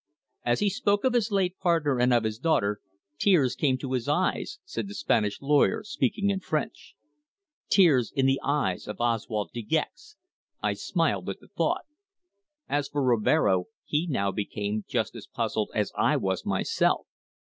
"As 0.43 0.61
he 0.61 0.69
spoke 0.71 1.03
of 1.03 1.13
his 1.13 1.29
late 1.31 1.59
partner, 1.59 1.99
and 1.99 2.11
of 2.11 2.23
his 2.23 2.39
daughter, 2.39 2.79
tears 3.19 3.53
came 3.55 3.77
to 3.77 3.91
his 3.91 4.09
eyes," 4.09 4.57
said 4.65 4.87
the 4.87 4.95
Spanish 4.95 5.39
lawyer, 5.43 5.83
speaking 5.83 6.31
in 6.31 6.39
French. 6.39 6.95
Tears 7.69 8.11
in 8.11 8.25
the 8.25 8.39
eyes 8.43 8.87
of 8.87 8.99
Oswald 8.99 9.51
De 9.53 9.61
Gex! 9.61 10.15
I 10.59 10.73
smiled 10.73 11.29
at 11.29 11.39
the 11.39 11.49
thought. 11.49 11.85
As 12.67 12.87
for 12.87 13.03
Rivero 13.03 13.65
he 13.85 14.07
now 14.07 14.31
became 14.31 14.85
just 14.87 15.15
as 15.15 15.27
puzzled 15.27 15.69
as 15.75 15.91
I 15.95 16.17
was 16.17 16.47
myself. 16.47 17.05